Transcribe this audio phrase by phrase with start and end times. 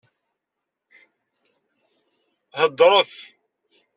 [2.59, 3.13] Hedṛet!